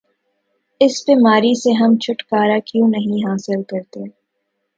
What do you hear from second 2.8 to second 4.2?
نہیں حاصل کرتے؟